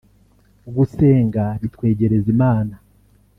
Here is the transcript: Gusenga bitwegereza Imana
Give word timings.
Gusenga 0.75 1.43
bitwegereza 1.61 2.27
Imana 2.35 2.75